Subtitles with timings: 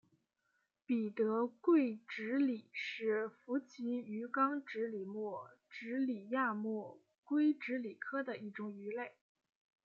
[0.83, 5.37] 彼得桂脂鲤是辐鳍鱼纲脂鲤目
[5.69, 9.13] 脂鲤亚目鲑脂鲤科的一种鱼类。